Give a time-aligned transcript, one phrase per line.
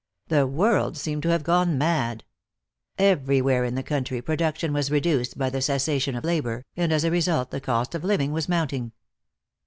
[0.29, 2.23] The world seemed to have gone mad.
[2.97, 7.11] Everywhere in the country production was reduced by the cessation of labor, and as a
[7.11, 8.93] result the cost of living was mounting.